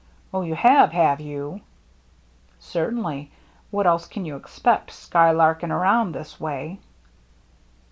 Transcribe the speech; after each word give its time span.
"Oh, 0.33 0.41
you 0.41 0.55
have, 0.55 0.93
have 0.93 1.19
you?"" 1.19 1.61
Certainly. 2.59 3.29
What 3.69 3.85
else 3.85 4.07
can 4.07 4.25
you 4.25 4.35
expect, 4.35 4.89
skylarking 4.89 5.69
around 5.69 6.13
this 6.13 6.39
way?" 6.39 6.79